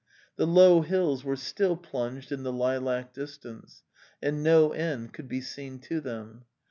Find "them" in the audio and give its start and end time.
6.01-6.45